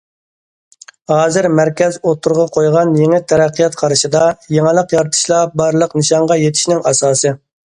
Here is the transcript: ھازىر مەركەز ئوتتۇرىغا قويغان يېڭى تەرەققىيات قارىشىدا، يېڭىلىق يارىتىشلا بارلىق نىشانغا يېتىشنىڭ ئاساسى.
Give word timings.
ھازىر 1.11 1.47
مەركەز 1.59 1.99
ئوتتۇرىغا 1.99 2.45
قويغان 2.55 2.95
يېڭى 3.01 3.19
تەرەققىيات 3.33 3.77
قارىشىدا، 3.83 4.23
يېڭىلىق 4.57 4.97
يارىتىشلا 4.97 5.45
بارلىق 5.63 5.95
نىشانغا 6.03 6.41
يېتىشنىڭ 6.47 6.83
ئاساسى. 6.93 7.37